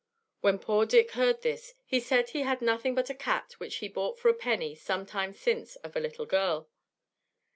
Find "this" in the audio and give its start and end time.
1.43-1.75